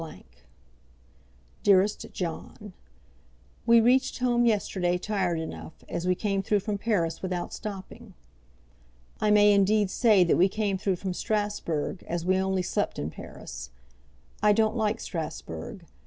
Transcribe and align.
DEAREST 1.61 2.07
JOHN, 2.11 2.73
We 3.67 3.79
reached 3.79 4.17
home 4.17 4.47
yesterday 4.47 4.97
tired 4.97 5.37
enough, 5.39 5.83
as 5.87 6.07
we 6.07 6.15
came 6.15 6.41
through 6.41 6.61
from 6.61 6.79
Paris 6.79 7.21
without 7.21 7.53
stopping. 7.53 8.15
I 9.19 9.29
may 9.29 9.53
indeed 9.53 9.91
say 9.91 10.23
that 10.23 10.37
we 10.37 10.49
came 10.49 10.79
through 10.79 10.95
from 10.95 11.13
Strasbourg, 11.13 12.03
as 12.07 12.25
we 12.25 12.37
only 12.39 12.63
slept 12.63 12.97
in 12.97 13.11
Paris. 13.11 13.69
I 14.41 14.53
don't 14.53 14.75
like 14.75 14.99
Strasbourg. 14.99 15.85